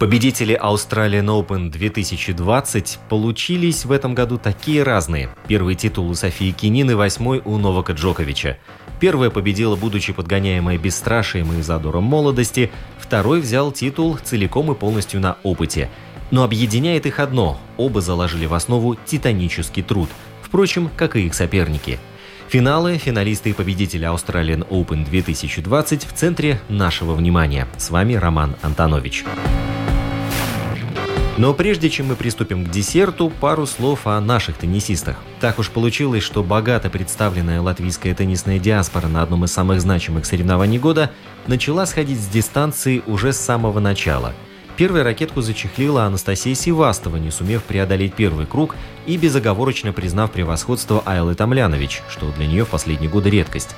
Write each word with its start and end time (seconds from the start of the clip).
Победители 0.00 0.58
Australian 0.58 1.26
Open 1.26 1.70
2020 1.70 3.00
получились 3.10 3.84
в 3.84 3.92
этом 3.92 4.14
году 4.14 4.38
такие 4.38 4.82
разные. 4.82 5.28
Первый 5.46 5.74
титул 5.74 6.08
у 6.08 6.14
Софии 6.14 6.52
Кинин 6.52 6.90
и 6.90 6.94
восьмой 6.94 7.42
у 7.44 7.58
Новака 7.58 7.92
Джоковича. 7.92 8.56
Первая 8.98 9.28
победила, 9.28 9.76
будучи 9.76 10.14
подгоняемой 10.14 10.78
бесстрашием 10.78 11.52
и 11.52 11.60
задором 11.60 12.04
молодости, 12.04 12.72
второй 12.98 13.42
взял 13.42 13.72
титул 13.72 14.16
целиком 14.16 14.72
и 14.72 14.74
полностью 14.74 15.20
на 15.20 15.36
опыте. 15.42 15.90
Но 16.30 16.44
объединяет 16.44 17.04
их 17.04 17.18
одно– 17.18 17.60
оба 17.76 18.00
заложили 18.00 18.46
в 18.46 18.54
основу 18.54 18.96
титанический 19.04 19.82
труд. 19.82 20.08
Впрочем, 20.40 20.88
как 20.96 21.14
и 21.14 21.26
их 21.26 21.34
соперники– 21.34 21.98
Финалы, 22.48 22.98
финалисты 22.98 23.50
и 23.50 23.52
победители 23.52 24.08
Australian 24.08 24.66
Open 24.70 25.04
2020 25.04 26.04
в 26.04 26.12
центре 26.14 26.60
нашего 26.68 27.14
внимания. 27.14 27.68
С 27.76 27.90
вами 27.90 28.14
Роман 28.14 28.56
Антонович. 28.62 29.24
Но 31.40 31.54
прежде 31.54 31.88
чем 31.88 32.08
мы 32.08 32.16
приступим 32.16 32.66
к 32.66 32.70
десерту, 32.70 33.30
пару 33.30 33.64
слов 33.64 34.06
о 34.06 34.20
наших 34.20 34.58
теннисистах. 34.58 35.16
Так 35.40 35.58
уж 35.58 35.70
получилось, 35.70 36.22
что 36.22 36.42
богато 36.42 36.90
представленная 36.90 37.62
латвийская 37.62 38.14
теннисная 38.14 38.58
диаспора 38.58 39.06
на 39.06 39.22
одном 39.22 39.46
из 39.46 39.50
самых 39.50 39.80
значимых 39.80 40.26
соревнований 40.26 40.78
года 40.78 41.12
начала 41.46 41.86
сходить 41.86 42.20
с 42.20 42.28
дистанции 42.28 43.02
уже 43.06 43.32
с 43.32 43.38
самого 43.40 43.80
начала. 43.80 44.34
Первую 44.76 45.02
ракетку 45.02 45.40
зачехлила 45.40 46.04
Анастасия 46.04 46.54
Севастова, 46.54 47.16
не 47.16 47.30
сумев 47.30 47.62
преодолеть 47.62 48.12
первый 48.12 48.44
круг 48.44 48.76
и 49.06 49.16
безоговорочно 49.16 49.94
признав 49.94 50.32
превосходство 50.32 51.02
Айлы 51.06 51.34
Тамлянович, 51.34 52.02
что 52.10 52.30
для 52.32 52.46
нее 52.46 52.66
в 52.66 52.68
последние 52.68 53.08
годы 53.08 53.30
редкость. 53.30 53.74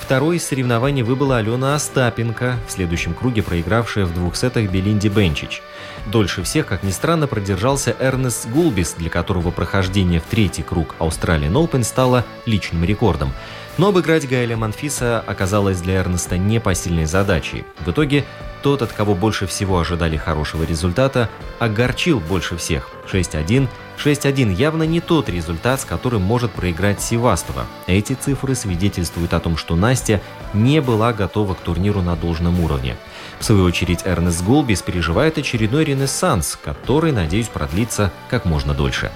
Второй 0.00 0.38
из 0.38 0.46
соревнований 0.46 1.02
выбыла 1.02 1.36
Алена 1.36 1.76
Остапенко, 1.76 2.56
в 2.66 2.72
следующем 2.72 3.14
круге 3.14 3.44
проигравшая 3.44 4.06
в 4.06 4.14
двух 4.14 4.34
сетах 4.34 4.70
Белинди 4.72 5.06
Бенчич. 5.06 5.62
Дольше 6.06 6.44
всех, 6.44 6.66
как 6.66 6.84
ни 6.84 6.90
странно, 6.90 7.26
продержался 7.26 7.96
Эрнест 7.98 8.48
Гулбис, 8.48 8.94
для 8.96 9.10
которого 9.10 9.50
прохождение 9.50 10.20
в 10.20 10.24
третий 10.24 10.62
круг 10.62 10.94
Australian 11.00 11.52
Open 11.52 11.82
стало 11.82 12.24
личным 12.46 12.84
рекордом. 12.84 13.32
Но 13.76 13.88
обыграть 13.88 14.28
Гаэля 14.28 14.56
Манфиса 14.56 15.20
оказалось 15.26 15.80
для 15.80 15.96
Эрнеста 15.96 16.38
непосильной 16.38 17.06
задачей. 17.06 17.64
В 17.84 17.90
итоге 17.90 18.24
тот, 18.62 18.82
от 18.82 18.92
кого 18.92 19.14
больше 19.14 19.46
всего 19.46 19.78
ожидали 19.78 20.16
хорошего 20.16 20.62
результата, 20.62 21.28
огорчил 21.58 22.20
больше 22.20 22.56
всех. 22.56 22.88
6-1. 23.12 23.68
6-1 24.02 24.52
явно 24.52 24.84
не 24.84 25.00
тот 25.00 25.28
результат, 25.28 25.80
с 25.80 25.84
которым 25.84 26.22
может 26.22 26.52
проиграть 26.52 27.00
Севастова. 27.00 27.66
Эти 27.86 28.14
цифры 28.14 28.54
свидетельствуют 28.54 29.34
о 29.34 29.40
том, 29.40 29.56
что 29.56 29.76
Настя 29.76 30.20
не 30.54 30.80
была 30.80 31.12
готова 31.12 31.54
к 31.54 31.60
турниру 31.60 32.00
на 32.02 32.16
должном 32.16 32.60
уровне. 32.60 32.96
В 33.38 33.44
свою 33.44 33.64
очередь 33.64 34.00
Эрнест 34.04 34.44
Голбис 34.44 34.82
переживает 34.82 35.38
очередной 35.38 35.84
ренессанс, 35.84 36.58
который, 36.62 37.12
надеюсь, 37.12 37.48
продлится 37.48 38.10
как 38.28 38.44
можно 38.44 38.74
дольше. 38.74 39.10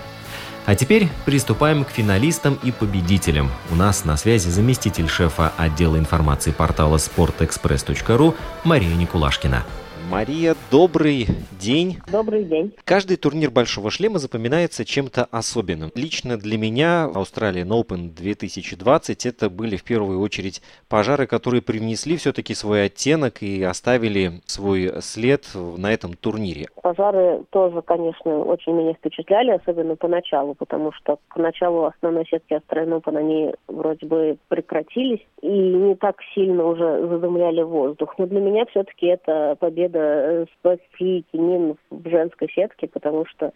А 0.67 0.75
теперь 0.77 1.09
приступаем 1.25 1.85
к 1.85 1.91
финалистам 1.91 2.59
и 2.63 2.71
победителям. 2.71 3.51
У 3.71 3.75
нас 3.75 4.05
на 4.05 4.17
связи 4.17 4.51
заместитель 4.51 5.09
шефа 5.09 5.53
отдела 5.57 5.97
информации 5.99 6.53
портала 6.53 6.97
sportexpress.ru 6.97 8.37
Мария 8.65 8.95
Никулашкина. 8.95 9.65
Мария, 10.11 10.57
добрый 10.73 11.29
день. 11.61 11.99
Добрый 12.11 12.43
день. 12.43 12.75
Каждый 12.85 13.17
турнир 13.17 13.49
Большого 13.49 13.93
Шлема 13.93 14.19
запоминается 14.19 14.85
чем-то 14.85 15.29
особенным. 15.31 15.93
Лично 15.95 16.37
для 16.37 16.59
меня 16.59 17.09
Australian 17.15 17.69
Open 17.69 18.13
2020 18.13 19.27
это 19.27 19.49
были 19.49 19.77
в 19.77 19.85
первую 19.85 20.21
очередь 20.21 20.63
пожары, 20.89 21.29
которые 21.29 21.63
привнесли 21.63 22.17
все-таки 22.17 22.55
свой 22.55 22.87
оттенок 22.87 23.41
и 23.41 23.63
оставили 23.63 24.41
свой 24.47 25.01
след 25.01 25.47
на 25.55 25.93
этом 25.93 26.15
турнире. 26.15 26.67
Пожары 26.83 27.45
тоже, 27.51 27.81
конечно, 27.83 28.41
очень 28.41 28.73
меня 28.73 28.95
впечатляли, 28.95 29.53
особенно 29.53 29.95
поначалу, 29.95 30.55
потому 30.55 30.91
что 30.91 31.19
к 31.29 31.37
началу 31.37 31.85
основной 31.85 32.27
сетки 32.27 32.55
Australian 32.55 33.01
Open 33.01 33.17
они 33.17 33.55
вроде 33.69 34.07
бы 34.07 34.39
прекратились 34.49 35.25
и 35.41 35.49
не 35.49 35.95
так 35.95 36.17
сильно 36.35 36.65
уже 36.65 37.07
задымляли 37.07 37.63
воздух. 37.63 38.15
Но 38.19 38.27
для 38.27 38.41
меня 38.41 38.65
все-таки 38.67 39.07
это 39.07 39.57
победа 39.61 40.00
э, 40.01 40.47
спасли 40.59 41.25
Кенин 41.33 41.77
в 41.91 42.09
женской 42.09 42.49
сетке, 42.55 42.89
потому 42.89 43.27
что, 43.27 43.53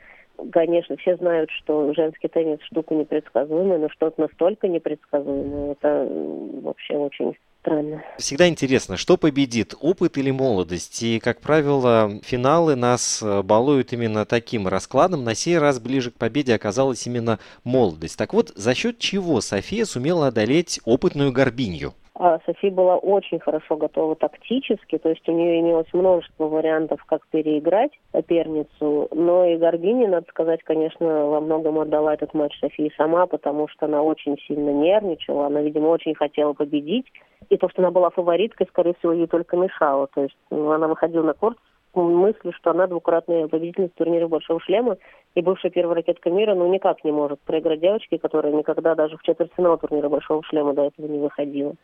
конечно, 0.53 0.97
все 0.97 1.17
знают, 1.17 1.51
что 1.51 1.93
женский 1.95 2.29
теннис 2.29 2.61
штука 2.63 2.95
непредсказуемая, 2.95 3.79
но 3.79 3.89
что-то 3.91 4.23
настолько 4.23 4.69
непредсказуемое, 4.69 5.73
это 5.73 6.09
вообще 6.63 6.95
очень 6.97 7.35
странно. 7.61 8.03
Всегда 8.19 8.49
интересно, 8.49 8.97
что 8.97 9.17
победит, 9.17 9.75
опыт 9.81 10.19
или 10.19 10.31
молодость? 10.31 11.03
И, 11.03 11.19
как 11.19 11.41
правило, 11.41 12.21
финалы 12.23 12.77
нас 12.77 13.23
э, 13.23 13.43
балуют 13.43 13.93
именно 13.93 14.25
таким 14.27 14.69
раскладом. 14.69 15.25
На 15.25 15.35
сей 15.35 15.59
раз 15.59 15.81
ближе 15.81 16.11
к 16.11 16.15
победе 16.15 16.55
оказалась 16.55 17.07
именно 17.07 17.39
молодость. 17.65 18.19
Так 18.19 18.35
вот, 18.35 18.53
за 18.55 18.75
счет 18.75 18.99
чего 18.99 19.41
София 19.41 19.85
сумела 19.85 20.29
одолеть 20.29 20.81
опытную 20.85 21.33
Горбинью? 21.33 21.95
А 22.17 22.39
Софи 22.47 22.71
была 22.71 22.97
очень 22.97 23.41
хорошо 23.41 23.77
готова 23.77 24.15
тактически, 24.15 24.99
то 24.99 25.09
есть 25.09 25.29
у 25.29 25.33
нее 25.33 25.59
имелось 25.59 25.93
множество 25.93 26.47
вариантов, 26.47 27.05
как 27.07 27.27
переиграть 27.27 27.91
соперницу, 28.13 29.09
но 29.11 29.45
и 29.45 29.57
Горбини, 29.57 30.07
надо 30.07 30.25
сказать, 30.29 30.63
конечно, 30.63 31.27
во 31.27 31.41
многом 31.41 31.81
отдала 31.81 32.15
этот 32.15 32.33
матч 32.33 32.57
Софии 32.61 32.93
сама, 32.97 33.27
потому 33.27 33.67
что 33.67 33.87
она 33.87 34.01
очень 34.03 34.39
сильно 34.47 34.71
нервничала, 34.71 35.47
она, 35.47 35.61
видимо, 35.61 35.89
очень 35.89 36.15
хотела 36.15 36.53
победить, 36.53 37.07
и 37.49 37.57
то, 37.57 37.69
что 37.69 37.83
она 37.83 37.91
была 37.91 38.11
фавориткой, 38.11 38.69
скорее 38.69 38.95
всего, 38.95 39.13
ей 39.13 39.27
только 39.27 39.57
мешало, 39.57 40.07
то 40.07 40.23
есть 40.23 40.37
ну, 40.51 40.71
она 40.71 40.87
выходила 40.87 41.25
на 41.25 41.35
корт 41.35 41.59
с 41.93 41.97
мыслью, 41.97 42.53
что 42.53 42.71
она 42.71 42.87
двукратная 42.87 43.49
победительница 43.49 43.95
турнира 43.97 44.29
Большого 44.29 44.61
шлема 44.61 44.99
и 45.35 45.43
бывшая 45.43 45.71
первая 45.71 45.97
ракетка 45.97 46.31
мира, 46.31 46.55
ну, 46.55 46.73
никак 46.73 47.03
не 47.03 47.11
может 47.11 47.41
проиграть 47.41 47.81
девочке, 47.81 48.19
которая 48.19 48.53
никогда 48.53 48.95
даже 48.95 49.17
в 49.17 49.23
четвертьфинал 49.23 49.79
турнира 49.79 50.09
Большого 50.09 50.45
шлема 50.45 50.75
до 50.75 50.87
этого 50.87 51.09
не 51.09 51.19
выходила 51.19 51.75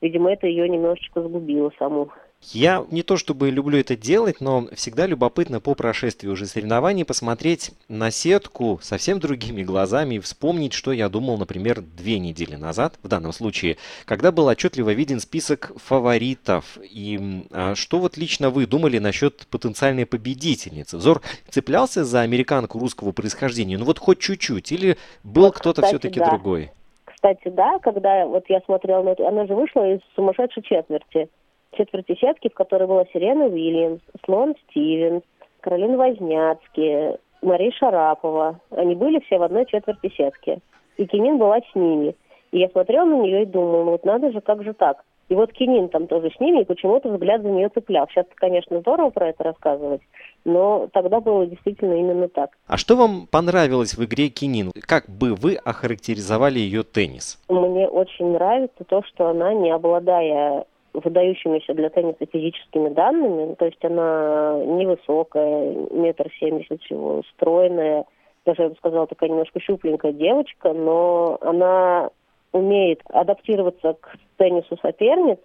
видимо, 0.00 0.32
это 0.32 0.46
ее 0.46 0.68
немножечко 0.68 1.22
сгубило 1.22 1.72
саму. 1.78 2.10
Я 2.40 2.86
не 2.92 3.02
то 3.02 3.16
чтобы 3.16 3.50
люблю 3.50 3.78
это 3.78 3.96
делать, 3.96 4.40
но 4.40 4.68
всегда 4.72 5.06
любопытно 5.06 5.60
по 5.60 5.74
прошествии 5.74 6.28
уже 6.28 6.46
соревнований 6.46 7.04
посмотреть 7.04 7.72
на 7.88 8.12
сетку 8.12 8.78
совсем 8.80 9.18
другими 9.18 9.64
глазами 9.64 10.14
и 10.14 10.18
вспомнить, 10.20 10.72
что 10.72 10.92
я 10.92 11.08
думал, 11.08 11.36
например, 11.36 11.80
две 11.80 12.20
недели 12.20 12.54
назад, 12.54 12.94
в 13.02 13.08
данном 13.08 13.32
случае, 13.32 13.76
когда 14.04 14.30
был 14.30 14.46
отчетливо 14.46 14.90
виден 14.92 15.18
список 15.18 15.72
фаворитов. 15.76 16.78
И 16.80 17.44
а, 17.50 17.74
что 17.74 17.98
вот 17.98 18.16
лично 18.16 18.50
вы 18.50 18.66
думали 18.66 18.98
насчет 18.98 19.48
потенциальной 19.50 20.06
победительницы? 20.06 20.96
Взор 20.96 21.22
цеплялся 21.50 22.04
за 22.04 22.20
американку 22.20 22.78
русского 22.78 23.10
происхождения, 23.10 23.76
ну 23.78 23.84
вот 23.84 23.98
хоть 23.98 24.20
чуть-чуть, 24.20 24.70
или 24.70 24.96
был 25.24 25.46
вот, 25.46 25.56
кто-то 25.56 25.82
все-таки 25.82 26.20
да. 26.20 26.30
другой? 26.30 26.70
Кстати, 27.18 27.48
да, 27.48 27.80
когда 27.80 28.26
вот 28.26 28.44
я 28.48 28.60
смотрела 28.60 29.02
на 29.02 29.08
эту, 29.08 29.26
она 29.26 29.44
же 29.46 29.56
вышла 29.56 29.90
из 29.90 29.98
сумасшедшей 30.14 30.62
четверти. 30.62 31.28
Четверти 31.72 32.14
сетки, 32.14 32.48
в 32.48 32.54
которой 32.54 32.86
была 32.86 33.06
Сирена 33.06 33.46
Уильямс, 33.46 34.00
Слон 34.24 34.54
Стивенс, 34.62 35.24
Каролина 35.60 35.96
Возняцкий, 35.96 37.16
Мария 37.42 37.72
Шарапова. 37.72 38.60
Они 38.70 38.94
были 38.94 39.18
все 39.18 39.38
в 39.38 39.42
одной 39.42 39.66
четверти 39.66 40.12
сетки. 40.16 40.60
И 40.96 41.06
Кенин 41.06 41.38
была 41.38 41.58
с 41.58 41.74
ними. 41.74 42.14
И 42.52 42.60
я 42.60 42.68
смотрела 42.68 43.04
на 43.04 43.20
нее 43.20 43.42
и 43.42 43.46
думала, 43.46 43.82
ну 43.82 43.90
вот 43.90 44.04
надо 44.04 44.30
же, 44.30 44.40
как 44.40 44.62
же 44.62 44.72
так? 44.72 45.02
И 45.28 45.34
вот 45.34 45.52
Кенин 45.52 45.88
там 45.88 46.06
тоже 46.06 46.30
с 46.30 46.38
ними, 46.38 46.60
и 46.60 46.66
почему-то 46.66 47.08
взгляд 47.08 47.42
за 47.42 47.48
нее 47.48 47.68
цеплял. 47.68 48.06
Сейчас, 48.06 48.26
конечно, 48.36 48.78
здорово 48.78 49.10
про 49.10 49.30
это 49.30 49.42
рассказывать, 49.42 50.02
Но 50.48 50.88
тогда 50.94 51.20
было 51.20 51.44
действительно 51.44 51.92
именно 51.92 52.26
так. 52.26 52.56
А 52.66 52.78
что 52.78 52.96
вам 52.96 53.26
понравилось 53.30 53.98
в 53.98 54.04
игре 54.06 54.30
Кинин? 54.30 54.72
Как 54.80 55.04
бы 55.06 55.34
вы 55.34 55.56
охарактеризовали 55.56 56.58
ее 56.58 56.84
теннис? 56.84 57.38
Мне 57.50 57.86
очень 57.86 58.32
нравится 58.32 58.82
то, 58.84 59.02
что 59.02 59.28
она, 59.28 59.52
не 59.52 59.70
обладая 59.70 60.64
выдающимися 60.94 61.74
для 61.74 61.90
тенниса 61.90 62.24
физическими 62.32 62.88
данными, 62.88 63.56
то 63.56 63.66
есть 63.66 63.84
она 63.84 64.58
невысокая, 64.64 65.74
метр 65.90 66.30
семьдесят 66.40 66.80
всего, 66.82 67.22
стройная, 67.34 68.06
даже, 68.46 68.62
я 68.62 68.68
бы 68.70 68.76
сказала, 68.76 69.06
такая 69.06 69.28
немножко 69.28 69.60
щупленькая 69.60 70.12
девочка, 70.12 70.72
но 70.72 71.36
она 71.42 72.08
умеет 72.52 73.02
адаптироваться 73.10 73.96
к 74.00 74.16
теннису 74.38 74.78
соперниц, 74.80 75.38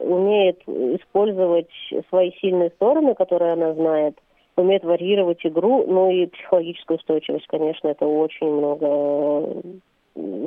умеет 0.00 0.62
использовать 0.66 1.68
свои 2.08 2.32
сильные 2.40 2.70
стороны, 2.70 3.14
которые 3.14 3.52
она 3.52 3.74
знает, 3.74 4.18
умеет 4.56 4.84
варьировать 4.84 5.44
игру, 5.44 5.84
ну 5.86 6.10
и 6.10 6.26
психологическая 6.26 6.96
устойчивость, 6.96 7.46
конечно, 7.46 7.88
это 7.88 8.06
очень 8.06 8.48
много 8.48 9.62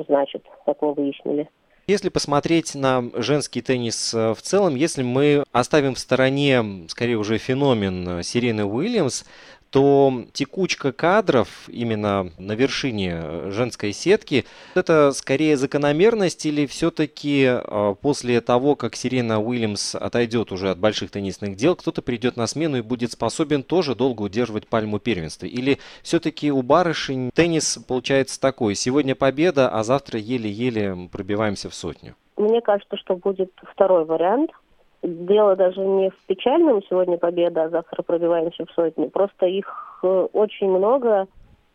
значит, 0.08 0.44
как 0.66 0.82
мы 0.82 0.94
выяснили. 0.94 1.48
Если 1.86 2.08
посмотреть 2.08 2.74
на 2.74 3.04
женский 3.14 3.62
теннис 3.62 4.14
э, 4.14 4.34
в 4.34 4.42
целом, 4.42 4.76
если 4.76 5.02
мы 5.02 5.44
оставим 5.50 5.94
в 5.94 5.98
стороне, 5.98 6.84
скорее 6.88 7.16
уже 7.16 7.38
феномен 7.38 8.22
Сирены 8.22 8.64
Уильямс, 8.64 9.24
то 9.70 10.24
текучка 10.32 10.92
кадров 10.92 11.68
именно 11.68 12.30
на 12.38 12.52
вершине 12.52 13.50
женской 13.50 13.92
сетки, 13.92 14.44
это 14.74 15.12
скорее 15.12 15.56
закономерность 15.56 16.44
или 16.44 16.66
все-таки 16.66 17.46
а, 17.46 17.94
после 17.94 18.40
того, 18.40 18.74
как 18.74 18.96
Сирена 18.96 19.40
Уильямс 19.40 19.94
отойдет 19.94 20.52
уже 20.52 20.70
от 20.70 20.78
больших 20.78 21.10
теннисных 21.10 21.56
дел, 21.56 21.76
кто-то 21.76 22.02
придет 22.02 22.36
на 22.36 22.46
смену 22.46 22.78
и 22.78 22.82
будет 22.82 23.12
способен 23.12 23.62
тоже 23.62 23.94
долго 23.94 24.22
удерживать 24.22 24.66
пальму 24.66 24.98
первенства? 24.98 25.46
Или 25.46 25.78
все-таки 26.02 26.50
у 26.50 26.62
барышень 26.62 27.30
теннис 27.32 27.78
получается 27.86 28.40
такой, 28.40 28.74
сегодня 28.74 29.14
победа, 29.14 29.68
а 29.68 29.84
завтра 29.84 30.18
еле-еле 30.18 31.08
пробиваемся 31.12 31.70
в 31.70 31.74
сотню? 31.74 32.14
Мне 32.36 32.60
кажется, 32.60 32.96
что 32.96 33.16
будет 33.16 33.52
второй 33.62 34.04
вариант– 34.04 34.50
дело 35.02 35.56
даже 35.56 35.80
не 35.80 36.10
в 36.10 36.26
печальном 36.26 36.82
сегодня 36.82 37.18
победа, 37.18 37.64
а 37.64 37.68
завтра 37.68 38.02
пробиваемся 38.02 38.66
в 38.66 38.70
сотни. 38.72 39.06
Просто 39.06 39.46
их 39.46 40.00
э, 40.02 40.28
очень 40.32 40.68
много 40.68 41.26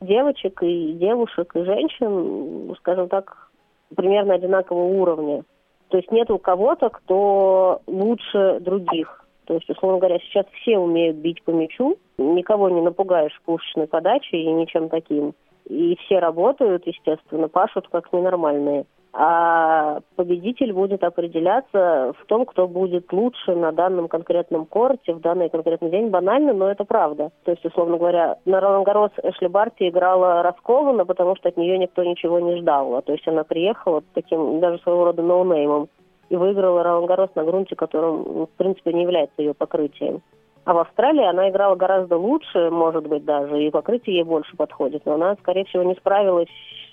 девочек 0.02 0.62
и 0.62 0.94
девушек 0.94 1.56
и 1.56 1.64
женщин, 1.64 2.76
скажем 2.80 3.10
так, 3.10 3.50
примерно 3.96 4.36
одинакового 4.36 4.86
уровня. 4.86 5.44
То 5.90 5.98
есть 5.98 6.12
нет 6.12 6.30
у 6.30 6.38
кого-то, 6.38 6.90
кто 6.90 7.82
лучше 7.88 8.60
других. 8.60 9.26
То 9.46 9.56
есть, 9.56 9.70
условно 9.70 10.00
говоря, 10.00 10.20
сейчас 10.20 10.46
все 10.62 10.78
умеют 10.78 11.18
бить 11.18 11.44
по 11.44 11.52
мячу, 11.52 11.98
никого 12.18 12.70
не 12.70 12.82
напугаешь 12.82 13.40
пушечной 13.46 13.88
подачей 13.88 14.42
и 14.42 14.52
ничем 14.52 14.90
таким. 14.90 15.34
И 15.70 15.96
все 16.02 16.20
работают, 16.20 16.86
естественно, 16.86 17.48
пашут 17.48 17.88
как 17.90 18.12
ненормальные 18.12 18.86
а 19.18 20.00
победитель 20.18 20.74
будет 20.74 21.02
определяться 21.02 22.14
в 22.20 22.26
том, 22.26 22.46
кто 22.46 22.68
будет 22.68 23.14
лучше 23.14 23.56
на 23.56 23.72
данном 23.72 24.10
конкретном 24.10 24.66
корте, 24.66 25.14
в 25.14 25.22
данный 25.22 25.50
конкретный 25.50 25.90
день. 25.90 26.10
Банально, 26.10 26.52
но 26.52 26.70
это 26.70 26.84
правда. 26.84 27.32
То 27.46 27.52
есть, 27.52 27.64
условно 27.64 27.98
говоря, 27.98 28.38
на 28.44 28.60
Ролан 28.60 28.84
Гарос 28.84 29.12
Эшли 29.24 29.48
Барти 29.48 29.88
играла 29.88 30.44
раскованно, 30.44 31.06
потому 31.06 31.38
что 31.38 31.48
от 31.48 31.56
нее 31.56 31.78
никто 31.78 32.04
ничего 32.04 32.42
не 32.42 32.58
ждал. 32.58 33.02
То 33.04 33.14
есть 33.14 33.26
она 33.26 33.46
приехала 33.46 34.04
таким 34.14 34.60
даже 34.60 34.80
своего 34.80 35.06
рода 35.06 35.22
ноунеймом 35.22 35.88
и 36.28 36.36
выиграла 36.36 36.84
Ролан 36.84 37.06
Гарос 37.06 37.30
на 37.36 37.46
грунте, 37.46 37.78
которым, 37.78 38.48
в 38.48 38.58
принципе, 38.58 38.92
не 38.92 39.04
является 39.04 39.42
ее 39.42 39.54
покрытием. 39.54 40.22
А 40.66 40.74
в 40.74 40.80
Австралии 40.80 41.24
она 41.24 41.50
играла 41.50 41.76
гораздо 41.76 42.18
лучше, 42.18 42.70
может 42.70 43.08
быть, 43.08 43.24
даже, 43.24 43.64
и 43.64 43.70
покрытие 43.70 44.18
ей 44.18 44.24
больше 44.24 44.58
подходит. 44.58 45.06
Но 45.06 45.14
она, 45.14 45.36
скорее 45.36 45.64
всего, 45.66 45.84
не 45.84 45.94
справилась 45.94 46.50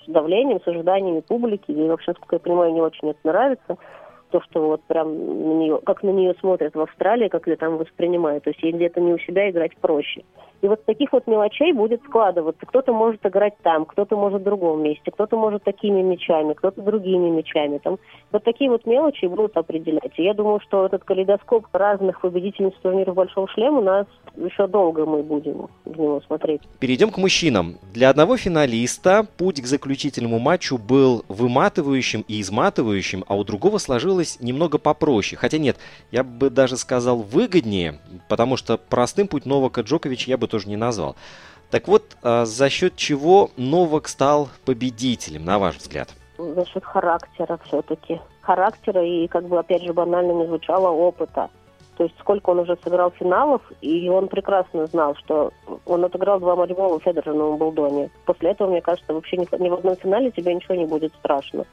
давлением, 0.07 0.61
с 0.61 0.67
ожиданиями 0.67 1.21
публики. 1.21 1.71
И 1.71 1.87
вообще, 1.87 2.11
насколько 2.11 2.35
я 2.35 2.39
понимаю, 2.39 2.73
не 2.73 2.81
очень 2.81 3.09
это 3.09 3.19
нравится. 3.23 3.77
То, 4.33 4.41
что 4.41 4.65
вот 4.65 4.81
прям 4.85 5.09
на 5.15 5.53
нее, 5.53 5.79
как 5.85 6.01
на 6.01 6.09
нее 6.09 6.33
смотрят 6.39 6.73
в 6.73 6.81
Австралии, 6.81 7.27
как 7.27 7.45
ее 7.45 7.55
там 7.55 7.77
воспринимают. 7.77 8.43
То 8.45 8.49
есть 8.49 8.63
ей 8.63 8.71
где-то 8.71 8.99
не 8.99 9.13
у 9.13 9.19
себя 9.19 9.47
играть 9.47 9.77
проще. 9.77 10.23
И 10.63 10.67
вот 10.67 10.85
таких 10.85 11.11
вот 11.11 11.27
мелочей 11.27 11.73
будет 11.73 12.01
складываться. 12.05 12.65
Кто-то 12.65 12.93
может 12.93 13.25
играть 13.25 13.53
там, 13.63 13.83
кто-то 13.83 14.15
может 14.15 14.41
в 14.41 14.45
другом 14.45 14.81
месте, 14.81 15.11
кто-то 15.11 15.35
может 15.35 15.63
такими 15.63 16.01
мячами, 16.01 16.53
кто-то 16.53 16.81
другими 16.81 17.29
мячами. 17.29 17.79
Там 17.79 17.99
вот 18.31 18.45
такие 18.45 18.69
вот 18.69 18.85
мелочи 18.85 19.25
будут 19.25 19.57
определять. 19.57 20.13
И 20.15 20.23
я 20.23 20.33
думаю, 20.33 20.61
что 20.61 20.85
этот 20.85 21.03
калейдоскоп 21.03 21.67
разных 21.73 22.21
победительниц 22.21 22.73
турниров 22.81 23.13
Большого 23.13 23.49
Шлема 23.49 23.81
нас 23.81 24.07
еще 24.37 24.67
долго 24.67 25.05
мы 25.05 25.21
будем 25.21 25.67
в 25.83 25.99
него 25.99 26.21
смотреть. 26.21 26.61
Перейдем 26.79 27.11
к 27.11 27.17
мужчинам. 27.17 27.75
Для 27.93 28.09
одного 28.09 28.37
финалиста 28.37 29.27
путь 29.37 29.61
к 29.61 29.65
заключительному 29.65 30.39
матчу 30.39 30.77
был 30.77 31.25
выматывающим 31.27 32.23
и 32.29 32.39
изматывающим, 32.39 33.25
а 33.27 33.35
у 33.35 33.43
другого 33.43 33.79
сложилось 33.79 34.22
немного 34.39 34.77
попроще. 34.77 35.37
Хотя 35.37 35.57
нет, 35.57 35.77
я 36.11 36.23
бы 36.23 36.49
даже 36.49 36.77
сказал 36.77 37.17
выгоднее, 37.17 37.99
потому 38.29 38.57
что 38.57 38.77
простым 38.77 39.27
путь 39.27 39.45
Новака 39.45 39.81
Джокович 39.81 40.27
я 40.27 40.37
бы 40.37 40.47
тоже 40.47 40.67
не 40.67 40.75
назвал. 40.75 41.15
Так 41.69 41.87
вот, 41.87 42.15
а, 42.21 42.45
за 42.45 42.69
счет 42.69 42.95
чего 42.95 43.49
Новак 43.57 44.07
стал 44.07 44.49
победителем, 44.65 45.43
на 45.43 45.57
ваш 45.57 45.77
взгляд? 45.77 46.09
За 46.37 46.65
счет 46.65 46.83
характера 46.83 47.59
все-таки. 47.65 48.19
Характера 48.41 49.03
и, 49.03 49.27
как 49.27 49.47
бы, 49.47 49.57
опять 49.57 49.83
же, 49.83 49.93
банально 49.93 50.33
не 50.33 50.45
звучало, 50.45 50.89
опыта. 50.89 51.49
То 51.97 52.03
есть 52.03 52.15
сколько 52.19 52.49
он 52.49 52.59
уже 52.59 52.77
сыграл 52.83 53.11
финалов, 53.11 53.61
и 53.81 54.09
он 54.09 54.27
прекрасно 54.27 54.87
знал, 54.87 55.15
что 55.15 55.51
он 55.85 56.03
отыграл 56.03 56.39
два 56.39 56.55
матчбола 56.55 56.99
Федерера 56.99 57.33
на 57.33 57.45
Умблдоне. 57.45 58.09
После 58.25 58.51
этого, 58.51 58.69
мне 58.69 58.81
кажется, 58.81 59.13
вообще 59.13 59.37
ни 59.37 59.69
в 59.69 59.73
одном 59.73 59.95
финале 59.95 60.31
тебе 60.31 60.53
ничего 60.53 60.75
не 60.75 60.85
будет 60.85 61.13
страшно. 61.13 61.65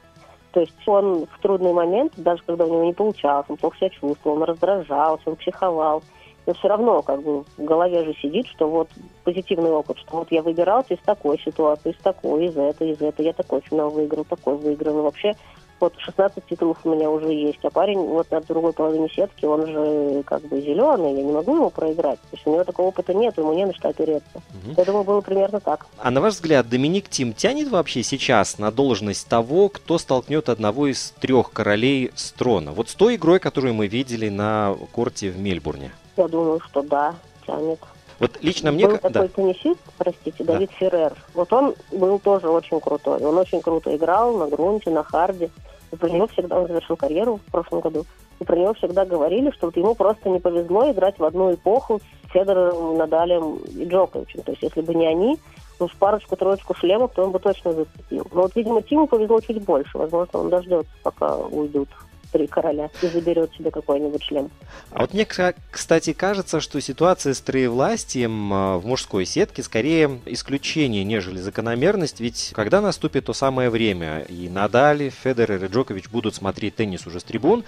То 0.51 0.59
есть 0.59 0.75
он 0.85 1.25
в 1.25 1.39
трудный 1.41 1.73
момент, 1.73 2.13
даже 2.17 2.43
когда 2.45 2.65
у 2.65 2.69
него 2.69 2.83
не 2.85 2.93
получалось, 2.93 3.45
он 3.47 3.57
плохо 3.57 3.77
себя 3.77 3.89
чувствовал, 3.89 4.37
он 4.37 4.43
раздражался, 4.43 5.29
он 5.29 5.35
психовал, 5.37 6.03
но 6.45 6.53
все 6.53 6.67
равно 6.67 7.01
как 7.01 7.21
бы 7.21 7.43
в 7.43 7.63
голове 7.63 8.03
же 8.03 8.13
сидит, 8.15 8.47
что 8.47 8.67
вот 8.67 8.89
позитивный 9.23 9.71
опыт, 9.71 9.97
что 9.99 10.17
вот 10.17 10.31
я 10.31 10.41
выбирался 10.41 10.95
из 10.95 10.99
такой 10.99 11.39
ситуации, 11.39 11.91
из 11.91 11.97
такой, 11.97 12.47
из 12.47 12.57
этой, 12.57 12.91
из 12.91 13.01
этой, 13.01 13.25
я 13.25 13.33
такой 13.33 13.61
финал 13.61 13.91
выиграл, 13.91 14.25
такой 14.25 14.57
выиграл. 14.57 14.99
И 14.99 15.03
вообще 15.03 15.35
вот 15.81 15.93
16 15.97 16.45
титулов 16.45 16.77
у 16.83 16.93
меня 16.93 17.09
уже 17.09 17.33
есть, 17.33 17.59
а 17.63 17.69
парень 17.69 17.99
вот 17.99 18.29
на 18.31 18.39
другой 18.41 18.71
половине 18.71 19.09
сетки, 19.09 19.45
он 19.45 19.67
же 19.67 20.23
как 20.23 20.41
бы 20.43 20.61
зеленый, 20.61 21.15
я 21.15 21.23
не 21.23 21.31
могу 21.31 21.55
ему 21.55 21.69
проиграть. 21.69 22.19
То 22.19 22.27
есть 22.33 22.47
у 22.47 22.51
него 22.51 22.63
такого 22.63 22.87
опыта 22.87 23.13
нет, 23.13 23.37
ему 23.37 23.53
не 23.53 23.65
на 23.65 23.73
что 23.73 23.89
опереться. 23.89 24.29
Угу. 24.35 24.75
Я 24.77 24.85
думаю, 24.85 25.03
было 25.03 25.21
примерно 25.21 25.59
так. 25.59 25.87
А 25.97 26.11
на 26.11 26.21
ваш 26.21 26.35
взгляд, 26.35 26.69
Доминик 26.69 27.09
Тим 27.09 27.33
тянет 27.33 27.69
вообще 27.69 28.03
сейчас 28.03 28.59
на 28.59 28.71
должность 28.71 29.27
того, 29.27 29.69
кто 29.69 29.97
столкнет 29.97 30.49
одного 30.49 30.87
из 30.87 31.11
трех 31.19 31.51
королей 31.51 32.11
с 32.15 32.31
трона? 32.31 32.71
Вот 32.71 32.89
с 32.89 32.95
той 32.95 33.15
игрой, 33.15 33.39
которую 33.39 33.73
мы 33.73 33.87
видели 33.87 34.29
на 34.29 34.75
корте 34.91 35.31
в 35.31 35.39
Мельбурне. 35.39 35.91
Я 36.15 36.27
думаю, 36.27 36.59
что 36.59 36.81
да, 36.83 37.15
тянет. 37.45 37.79
Вот 38.21 38.37
лично 38.41 38.71
мне... 38.71 38.87
Был 38.87 38.97
такой 38.97 39.11
да. 39.11 39.27
теннисист, 39.29 39.79
простите, 39.97 40.43
Давид 40.43 40.69
да. 40.69 40.75
Феррер. 40.77 41.13
Вот 41.33 41.51
он 41.51 41.73
был 41.91 42.19
тоже 42.19 42.49
очень 42.49 42.79
крутой. 42.79 43.19
Он 43.21 43.35
очень 43.35 43.61
круто 43.61 43.95
играл 43.95 44.37
на 44.37 44.47
грунте, 44.47 44.91
на 44.91 45.03
харде. 45.03 45.49
И 45.91 45.95
про 45.95 46.09
него 46.09 46.27
всегда, 46.27 46.59
он 46.59 46.67
завершил 46.67 46.95
карьеру 46.95 47.39
в 47.45 47.51
прошлом 47.51 47.81
году, 47.81 48.05
и 48.39 48.43
про 48.43 48.55
него 48.55 48.73
всегда 48.73 49.05
говорили, 49.05 49.51
что 49.51 49.67
вот 49.67 49.77
ему 49.77 49.93
просто 49.93 50.29
не 50.29 50.39
повезло 50.39 50.89
играть 50.89 51.19
в 51.19 51.23
одну 51.23 51.53
эпоху 51.53 51.99
с 52.27 52.31
Федором, 52.31 52.97
Надалем 52.97 53.57
и 53.57 53.85
Джоковичем. 53.85 54.41
То 54.43 54.51
есть 54.51 54.63
если 54.63 54.81
бы 54.81 54.95
не 54.95 55.05
они, 55.05 55.37
ну, 55.79 55.87
в 55.87 55.95
парочку-троечку 55.95 56.73
шлемов, 56.75 57.11
то 57.13 57.23
он 57.23 57.31
бы 57.31 57.39
точно 57.39 57.73
зацепил. 57.73 58.27
Но 58.31 58.43
вот, 58.43 58.55
видимо, 58.55 58.81
Тиму 58.81 59.07
повезло 59.07 59.39
чуть 59.41 59.63
больше. 59.63 59.97
Возможно, 59.97 60.39
он 60.39 60.49
дождется, 60.49 60.91
пока 61.03 61.35
уйдут 61.37 61.89
три 62.31 62.47
короля 62.47 62.89
и 63.01 63.07
заберет 63.07 63.53
себе 63.53 63.71
какой-нибудь 63.71 64.21
член. 64.21 64.49
А 64.91 65.01
вот 65.01 65.13
мне, 65.13 65.25
кстати, 65.25 66.13
кажется, 66.13 66.59
что 66.59 66.79
ситуация 66.81 67.33
с 67.33 67.41
троевластием 67.41 68.53
а, 68.53 68.77
в 68.77 68.85
мужской 68.85 69.25
сетке 69.25 69.63
скорее 69.63 70.19
исключение, 70.25 71.03
нежели 71.03 71.37
закономерность, 71.37 72.19
ведь 72.19 72.51
когда 72.53 72.81
наступит 72.81 73.25
то 73.25 73.33
самое 73.33 73.69
время, 73.69 74.21
и 74.21 74.49
Надали, 74.49 75.09
Федерер 75.09 75.65
и 75.65 75.67
Джокович 75.67 76.09
будут 76.09 76.35
смотреть 76.35 76.75
теннис 76.75 77.05
уже 77.05 77.19
с 77.19 77.23
трибун, 77.23 77.63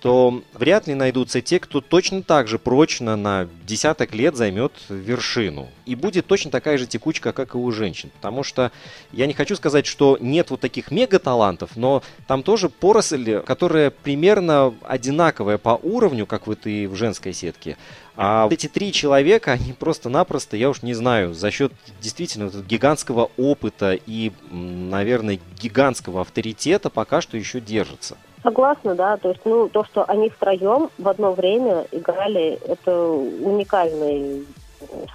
то 0.00 0.42
вряд 0.52 0.86
ли 0.86 0.94
найдутся 0.94 1.40
те, 1.40 1.58
кто 1.58 1.80
точно 1.80 2.22
так 2.22 2.48
же 2.48 2.58
прочно 2.58 3.16
на 3.16 3.48
десяток 3.66 4.14
лет 4.14 4.36
займет 4.36 4.72
вершину. 4.88 5.68
И 5.84 5.94
будет 5.94 6.26
точно 6.26 6.50
такая 6.50 6.78
же 6.78 6.86
текучка, 6.86 7.32
как 7.32 7.54
и 7.54 7.58
у 7.58 7.70
женщин. 7.72 8.10
Потому 8.14 8.42
что 8.42 8.72
я 9.12 9.26
не 9.26 9.32
хочу 9.32 9.56
сказать, 9.56 9.86
что 9.86 10.18
нет 10.20 10.50
вот 10.50 10.60
таких 10.60 10.90
мега-талантов, 10.90 11.76
но 11.76 12.02
там 12.26 12.42
тоже 12.42 12.68
поросль, 12.68 13.40
которая 13.40 13.90
примерно 13.90 14.74
одинаковая 14.82 15.58
по 15.58 15.78
уровню, 15.82 16.26
как 16.26 16.46
вот 16.46 16.66
и 16.66 16.86
в 16.86 16.94
женской 16.94 17.32
сетке. 17.32 17.76
А 18.16 18.44
вот 18.44 18.52
эти 18.52 18.66
три 18.66 18.92
человека, 18.92 19.52
они 19.52 19.72
просто-напросто, 19.72 20.56
я 20.56 20.70
уж 20.70 20.82
не 20.82 20.94
знаю, 20.94 21.34
за 21.34 21.50
счет 21.50 21.72
действительно 22.00 22.48
вот 22.48 22.64
гигантского 22.64 23.30
опыта 23.36 23.98
и, 24.06 24.32
наверное, 24.50 25.38
гигантского 25.60 26.22
авторитета 26.22 26.88
пока 26.90 27.20
что 27.20 27.36
еще 27.36 27.60
держатся. 27.60 28.16
Согласна, 28.46 28.94
да. 28.94 29.16
То 29.16 29.30
есть, 29.30 29.40
ну, 29.44 29.68
то, 29.68 29.82
что 29.82 30.04
они 30.04 30.30
втроем 30.30 30.88
в 30.98 31.08
одно 31.08 31.32
время 31.32 31.84
играли, 31.90 32.56
это 32.68 32.96
уникальный 32.96 34.46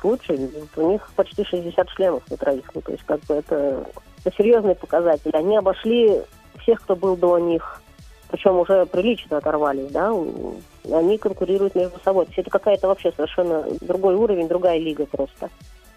случай. 0.01 0.49
У 0.75 0.91
них 0.91 1.09
почти 1.15 1.45
60 1.45 1.89
шлемов 1.91 2.29
на 2.29 2.35
троих. 2.35 2.69
Ну, 2.75 2.81
то 2.81 2.91
есть, 2.91 3.05
как 3.05 3.21
бы 3.21 3.35
это, 3.35 3.85
это 4.25 4.35
серьезный 4.35 4.75
показатель. 4.75 5.31
Они 5.31 5.55
обошли 5.55 6.19
всех, 6.61 6.81
кто 6.81 6.97
был 6.97 7.15
до 7.15 7.39
них, 7.39 7.81
причем 8.29 8.57
уже 8.59 8.85
прилично 8.85 9.37
оторвались, 9.37 9.91
да, 9.91 10.11
они 10.91 11.17
конкурируют 11.17 11.73
между 11.75 12.01
собой. 12.03 12.25
То 12.25 12.31
есть 12.31 12.39
это 12.39 12.49
какая-то 12.49 12.89
вообще 12.89 13.13
совершенно 13.13 13.65
другой 13.79 14.15
уровень, 14.15 14.49
другая 14.49 14.77
лига 14.77 15.05
просто. 15.05 15.49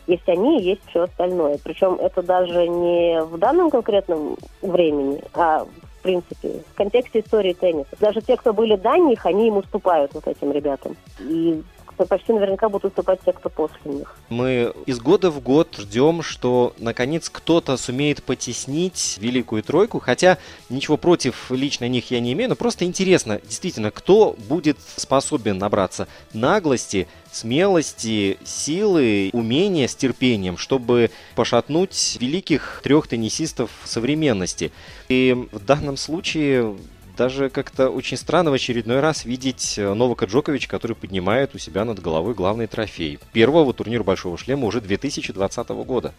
Есть 0.07 0.29
они, 0.29 0.63
есть 0.63 0.83
все 0.89 1.03
остальное. 1.03 1.59
Причем 1.65 1.95
это 1.95 2.23
даже 2.23 2.69
не 2.69 3.23
в 3.23 3.39
данном 3.39 3.71
конкретном 3.71 4.37
времени, 4.63 5.21
а 5.35 5.67
принципе, 6.05 6.63
в 6.71 6.77
контексте 6.77 7.21
истории 7.21 7.55
тенниса. 7.55 7.97
Даже 7.99 8.21
те, 8.21 8.37
кто 8.37 8.53
были 8.53 8.77
до 8.77 8.97
них, 8.97 9.25
они 9.27 9.49
им 9.49 9.57
уступают 9.57 10.13
вот 10.15 10.29
этим 10.29 10.53
ребятам. 10.53 10.97
И 11.19 11.63
почти 11.97 12.33
наверняка 12.33 12.69
будут 12.69 12.93
уступать 12.93 13.21
те, 13.25 13.33
кто 13.33 13.49
после 13.49 13.93
них. 13.93 14.17
Мы 14.29 14.73
из 14.87 15.01
года 15.01 15.31
в 15.31 15.41
год 15.41 15.77
ждем, 15.79 16.23
что 16.23 16.75
наконец 16.79 17.29
кто-то 17.29 17.77
сумеет 17.77 18.23
потеснить 18.23 19.19
Великую 19.21 19.63
Тройку, 19.63 20.01
хотя 20.01 20.39
ничего 20.69 20.97
против 20.97 21.51
лично 21.51 21.89
них 21.89 22.11
я 22.11 22.21
не 22.21 22.33
имею, 22.33 22.51
но 22.51 22.57
просто 22.57 22.85
интересно, 22.85 23.41
действительно, 23.43 23.91
кто 23.91 24.37
будет 24.49 24.79
способен 24.97 25.59
набраться 25.59 26.09
наглости, 26.33 27.07
смелости, 27.31 28.39
силы, 28.45 29.31
умения 29.33 29.89
с 29.89 29.95
терпением, 29.95 30.57
чтобы 30.57 31.11
пошатнуть 31.35 32.17
великих 32.21 32.81
трех 32.83 33.09
теннисистов 33.09 33.71
современности. 33.85 34.73
И 35.09 35.49
в 35.53 35.65
данном 35.65 35.97
случае 35.97 36.77
даже 37.17 37.49
как-то 37.51 37.91
очень 37.91 38.17
странно 38.17 38.51
в 38.51 38.55
очередной 38.55 39.01
раз 39.01 39.25
видеть 39.25 39.79
э, 39.79 39.95
Новака 39.95 40.27
Джоковича, 40.27 40.69
который 40.69 40.97
поднимает 40.97 41.55
у 41.55 41.59
себя 41.59 41.85
над 41.85 42.01
головой 42.01 42.35
главный 42.35 42.67
трофей 42.67 43.19
первого 43.33 43.73
турнира 43.73 44.03
Большого 44.03 44.37
Шлема 44.37 44.67
уже 44.67 44.81
2020 44.81 45.69
года. 45.71 46.13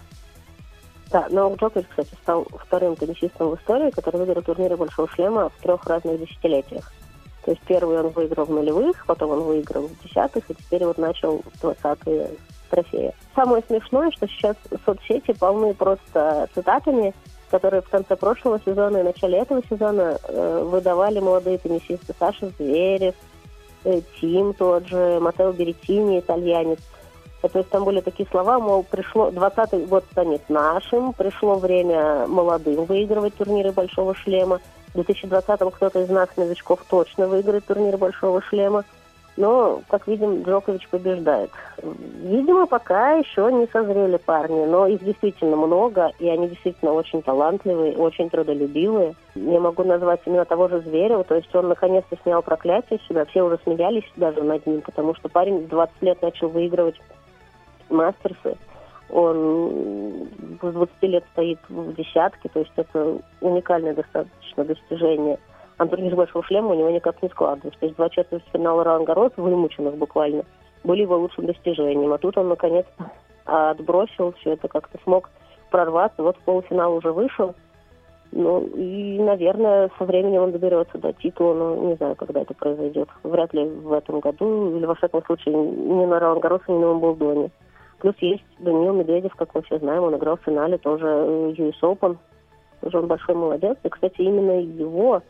Да, 1.11 1.27
Новак 1.29 1.59
Джокович, 1.59 1.85
кстати, 1.89 2.13
стал 2.21 2.47
вторым 2.65 2.95
теннисистом 2.95 3.49
в 3.49 3.55
истории, 3.55 3.91
который 3.91 4.17
выиграл 4.17 4.41
турниры 4.41 4.75
Большого 4.75 5.07
Шлема 5.09 5.49
в 5.49 5.61
трех 5.61 5.85
разных 5.85 6.19
десятилетиях. 6.19 6.91
То 7.43 7.51
есть 7.51 7.61
первый 7.67 7.99
он 7.99 8.09
выиграл 8.09 8.45
в 8.45 8.49
нулевых, 8.49 9.05
потом 9.05 9.31
он 9.31 9.41
выиграл 9.41 9.87
в 9.87 10.03
десятых, 10.03 10.49
и 10.49 10.55
теперь 10.55 10.83
вот 10.85 10.97
начал 10.97 11.43
двадцатые 11.61 12.31
трофеи. 12.69 13.13
Самое 13.35 13.63
смешное, 13.67 14.09
что 14.11 14.27
сейчас 14.27 14.55
соцсети 14.83 15.31
полны 15.33 15.73
просто 15.75 16.49
цитатами 16.55 17.13
которые 17.55 17.81
в 17.81 17.89
конце 17.89 18.17
прошлого 18.17 18.59
сезона 18.65 18.97
и 18.97 19.03
начале 19.03 19.37
этого 19.37 19.61
сезона 19.69 20.17
э, 20.27 20.63
выдавали 20.65 21.21
молодые 21.21 21.57
теннисисты. 21.57 22.13
Саша 22.19 22.49
Зверев, 22.57 23.15
э, 23.85 24.01
Тим 24.19 24.53
тот 24.53 24.85
же, 24.87 25.19
Матео 25.21 25.53
Беретини, 25.53 26.19
итальянец. 26.19 26.79
Э, 27.41 27.47
то 27.47 27.59
есть 27.59 27.69
там 27.69 27.85
были 27.85 28.01
такие 28.01 28.27
слова, 28.29 28.59
мол, 28.59 28.83
пришло, 28.83 29.29
20-й 29.29 29.85
год 29.85 30.03
станет 30.11 30.49
нашим, 30.49 31.13
пришло 31.13 31.55
время 31.55 32.27
молодым 32.27 32.83
выигрывать 32.83 33.35
турниры 33.35 33.71
Большого 33.71 34.15
Шлема. 34.15 34.59
В 34.93 34.99
2020-м 34.99 35.71
кто-то 35.71 36.01
из 36.01 36.09
нас, 36.09 36.27
новичков, 36.35 36.81
точно 36.89 37.27
выиграет 37.27 37.65
турнир 37.65 37.95
Большого 37.95 38.41
Шлема. 38.41 38.83
Но, 39.37 39.81
как 39.89 40.07
видим, 40.07 40.43
Джокович 40.43 40.87
побеждает. 40.87 41.51
Видимо, 41.83 42.67
пока 42.67 43.13
еще 43.13 43.51
не 43.51 43.67
созрели 43.67 44.15
парни, 44.15 44.63
но 44.65 44.87
их 44.87 45.03
действительно 45.03 45.57
много, 45.57 46.11
и 46.19 46.29
они 46.29 46.47
действительно 46.47 46.93
очень 46.93 47.21
талантливые, 47.21 47.97
очень 47.97 48.29
трудолюбивые. 48.29 49.13
Я 49.35 49.59
могу 49.59 49.83
назвать 49.83 50.21
именно 50.25 50.45
того 50.45 50.69
же 50.69 50.79
Зверева, 50.79 51.25
то 51.25 51.35
есть 51.35 51.53
он 51.53 51.67
наконец-то 51.67 52.17
снял 52.23 52.41
проклятие 52.41 52.99
сюда, 53.07 53.25
все 53.25 53.43
уже 53.43 53.59
смеялись 53.63 54.09
даже 54.15 54.41
над 54.41 54.65
ним, 54.65 54.81
потому 54.81 55.13
что 55.15 55.27
парень 55.27 55.65
в 55.65 55.67
20 55.67 56.01
лет 56.01 56.21
начал 56.21 56.47
выигрывать 56.47 56.99
мастерсы. 57.89 58.55
Он 59.09 60.29
с 60.61 60.71
20 60.71 60.93
лет 61.03 61.25
стоит 61.33 61.59
в 61.67 61.93
десятке, 61.93 62.47
то 62.47 62.59
есть 62.61 62.71
это 62.77 63.17
уникальное 63.41 63.93
достаточно 63.93 64.63
достижение– 64.63 65.37
а 65.77 65.85
других 65.85 66.15
большого 66.15 66.43
шлема 66.45 66.71
у 66.71 66.75
него 66.75 66.89
никак 66.89 67.21
не 67.21 67.29
складывалось. 67.29 67.77
То 67.77 67.85
есть 67.85 67.97
два 67.97 68.09
четвертьфинала 68.09 68.83
Ран-Гарос, 68.83 69.33
вымученных 69.37 69.95
буквально, 69.97 70.43
были 70.83 71.01
его 71.01 71.17
лучшим 71.17 71.45
достижением. 71.45 72.13
А 72.13 72.17
тут 72.17 72.37
он, 72.37 72.49
наконец-то, 72.49 73.11
отбросил 73.45 74.33
все 74.39 74.53
это, 74.53 74.67
как-то 74.67 74.97
смог 75.03 75.29
прорваться. 75.71 76.23
Вот 76.23 76.37
в 76.37 76.41
полуфинал 76.41 76.95
уже 76.95 77.11
вышел. 77.11 77.55
Ну, 78.31 78.65
и, 78.75 79.19
наверное, 79.19 79.89
со 79.97 80.03
временем 80.03 80.41
он 80.41 80.51
доберется 80.51 80.97
до 80.97 81.13
титула, 81.13 81.53
но 81.53 81.75
не 81.75 81.95
знаю, 81.95 82.15
когда 82.15 82.41
это 82.41 82.53
произойдет. 82.53 83.07
Вряд 83.23 83.53
ли 83.53 83.65
в 83.65 83.93
этом 83.93 84.19
году, 84.19 84.75
или, 84.75 84.85
во 84.85 84.95
всяком 84.95 85.23
случае, 85.23 85.55
не 85.55 86.05
на 86.05 86.19
Ролан 86.19 86.39
Гарросе, 86.39 86.65
ни 86.69 86.79
на 86.79 86.91
Умблдоне. 86.91 87.51
Плюс 87.99 88.15
есть 88.19 88.43
Даниил 88.59 88.93
Медведев, 88.93 89.35
как 89.35 89.55
мы 89.55 89.61
все 89.61 89.79
знаем, 89.79 90.03
он 90.03 90.15
играл 90.15 90.37
в 90.37 90.43
финале 90.43 90.77
тоже 90.77 91.05
US 91.05 91.79
Open. 91.81 92.17
Тоже 92.81 92.99
он 92.99 93.07
большой 93.07 93.35
молодец. 93.35 93.77
И, 93.83 93.89
кстати, 93.89 94.21
именно 94.21 94.59
его 94.59 95.21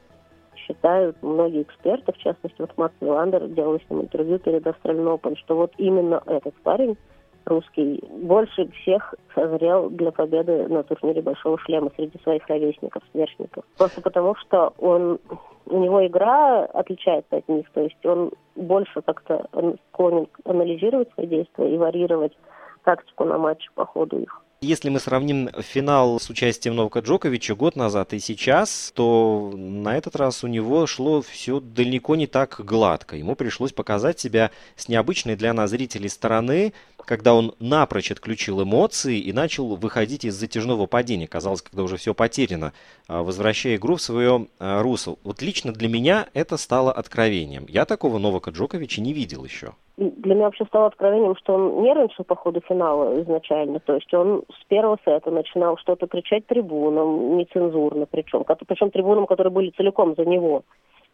считают 0.66 1.22
многие 1.22 1.64
эксперты, 1.64 2.12
в 2.12 2.18
частности, 2.18 2.60
вот 2.60 2.72
Макс 2.78 2.96
Виландер 3.02 3.48
делал 3.48 3.80
с 3.80 3.90
ним 3.90 4.02
интервью 4.02 4.40
перед 4.40 4.66
Australian 4.66 5.20
Open, 5.20 5.36
что 5.38 5.56
вот 5.56 5.74
именно 5.78 6.22
этот 6.26 6.54
парень 6.64 6.98
русский 7.46 8.04
больше 8.22 8.68
всех 8.82 9.14
созрел 9.34 9.90
для 9.90 10.12
победы 10.12 10.68
на 10.68 10.84
турнире 10.84 11.22
Большого 11.22 11.60
Шлема 11.60 11.92
среди 11.96 12.20
своих 12.24 12.48
ровесников, 12.48 13.04
сверстников. 13.12 13.64
Просто 13.78 14.02
потому, 14.02 14.36
что 14.36 14.74
он, 14.80 15.20
у 15.68 15.80
него 15.80 16.06
игра 16.06 16.66
отличается 16.66 17.38
от 17.38 17.48
них, 17.48 17.70
то 17.72 17.82
есть 17.82 18.04
он 18.06 18.32
больше 18.56 19.02
как-то 19.02 19.48
склонен 19.90 20.28
анализировать 20.44 21.12
свои 21.14 21.28
действия 21.28 21.74
и 21.74 21.78
варьировать 21.78 22.36
тактику 22.84 23.26
на 23.26 23.38
матч 23.38 23.70
по 23.76 23.86
ходу 23.86 24.20
их. 24.20 24.42
Если 24.66 24.90
мы 24.90 25.00
сравним 25.00 25.52
финал 25.62 26.20
с 26.20 26.28
участием 26.32 26.76
Новака 26.76 27.02
Джоковича 27.02 27.54
год 27.54 27.76
назад 27.76 28.14
и 28.14 28.20
сейчас, 28.20 28.92
то 28.96 29.54
на 29.56 29.96
этот 29.96 30.16
раз 30.16 30.44
у 30.44 30.48
него 30.48 30.88
шло 30.88 31.22
все 31.22 31.60
далеко 31.60 32.16
не 32.16 32.26
так 32.26 32.60
гладко. 32.66 33.16
Ему 33.16 33.36
пришлось 33.36 33.74
показать 33.74 34.20
себя 34.20 34.50
с 34.76 34.88
необычной 34.88 35.36
для 35.36 35.54
нас 35.54 35.70
зрителей 35.70 36.10
стороны, 36.10 36.74
когда 37.06 37.34
он 37.34 37.54
напрочь 37.60 38.12
отключил 38.12 38.64
эмоции 38.64 39.20
и 39.20 39.34
начал 39.34 39.76
выходить 39.76 40.26
из 40.26 40.36
затяжного 40.36 40.86
падения. 40.86 41.28
Казалось, 41.28 41.62
когда 41.62 41.84
уже 41.84 41.98
все 41.98 42.14
потеряно, 42.14 42.74
а, 43.08 43.24
возвращая 43.24 43.76
игру 43.76 43.96
в 43.96 44.02
свое 44.02 44.48
а, 44.60 44.82
русло. 44.82 45.18
Вот 45.24 45.42
лично 45.42 45.72
для 45.72 45.88
меня 45.88 46.28
это 46.34 46.58
стало 46.58 46.92
откровением. 46.92 47.66
Я 47.68 47.86
такого 47.86 48.18
Новака 48.18 48.52
Джоковича 48.52 49.02
не 49.02 49.14
видел 49.14 49.44
еще 49.46 49.74
для 49.98 50.36
меня 50.36 50.46
вообще 50.46 50.66
стало 50.66 50.88
откровением, 50.88 51.36
что 51.38 51.54
он 51.54 51.82
нервничал 51.82 52.26
по 52.26 52.36
ходу 52.36 52.62
финала 52.68 53.22
изначально. 53.22 53.80
То 53.80 53.96
есть 53.96 54.14
он 54.14 54.44
с 54.52 54.66
первого 54.66 55.00
сета 55.06 55.32
начинал 55.32 55.78
что-то 55.78 56.08
кричать 56.08 56.46
трибунам, 56.48 57.38
нецензурно 57.38 58.06
причем. 58.06 58.44
Причем 58.44 58.92
трибунам, 58.92 59.26
которые 59.26 59.52
были 59.52 59.70
целиком 59.72 60.16
за 60.16 60.26
него. 60.26 60.64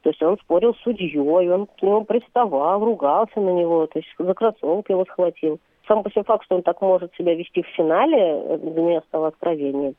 То 0.01 0.09
есть 0.09 0.21
он 0.23 0.37
спорил 0.39 0.73
с 0.73 0.81
судьей, 0.81 1.19
он 1.19 1.67
к 1.67 1.81
нему 1.81 2.05
приставал, 2.05 2.83
ругался 2.83 3.39
на 3.39 3.51
него, 3.51 3.85
то 3.85 3.99
есть 3.99 4.09
за 4.17 4.33
кроссовки 4.33 4.91
его 4.91 5.05
схватил. 5.05 5.59
Сам 5.91 6.03
по 6.03 6.09
себе 6.09 6.23
факт, 6.23 6.45
что 6.45 6.55
он 6.55 6.63
так 6.63 6.79
может 6.79 7.13
себя 7.15 7.35
вести 7.35 7.63
в 7.63 7.67
финале, 7.75 8.57
для 8.59 8.81
меня 8.81 9.01
стало 9.09 9.27
откровением. 9.27 9.95